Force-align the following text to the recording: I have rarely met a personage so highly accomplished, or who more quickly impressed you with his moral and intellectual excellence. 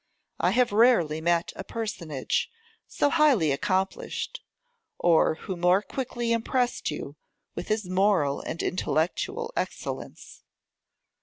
I 0.39 0.49
have 0.49 0.71
rarely 0.71 1.21
met 1.21 1.53
a 1.55 1.63
personage 1.63 2.49
so 2.87 3.11
highly 3.11 3.51
accomplished, 3.51 4.41
or 4.97 5.35
who 5.41 5.55
more 5.55 5.83
quickly 5.83 6.31
impressed 6.31 6.89
you 6.89 7.17
with 7.53 7.67
his 7.67 7.87
moral 7.87 8.39
and 8.41 8.63
intellectual 8.63 9.53
excellence. 9.55 10.41